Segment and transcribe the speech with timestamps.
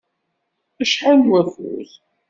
[0.81, 1.91] Acḥal n wakud?